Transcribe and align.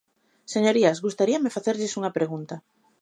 Señorías, 0.53 1.01
gustaríame 1.05 1.53
facerlles 1.57 1.95
unha 1.99 2.15
pregunta. 2.17 2.55